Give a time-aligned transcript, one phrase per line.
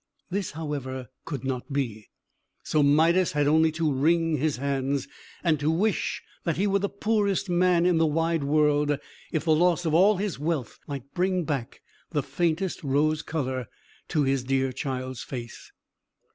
[0.31, 2.09] This, however, could not be.
[2.63, 5.07] So Midas had only to wring his hands,
[5.43, 8.97] and to wish that he were the poorest man in the wide world,
[9.31, 13.67] if the loss of all his wealth might bring back the faintest rose colour
[14.07, 15.71] to his dear child's face.